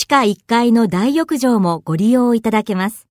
[0.00, 3.07] 地下1階の大浴場もご利用いただけます。